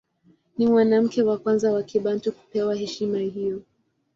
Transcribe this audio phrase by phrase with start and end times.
[0.57, 3.61] Ni mwanamke wa kwanza wa Kibantu kupewa heshima hiyo.